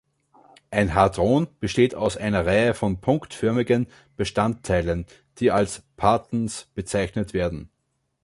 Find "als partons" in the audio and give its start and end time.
5.51-6.71